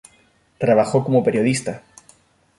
[0.57, 1.83] Trabajó como periodista.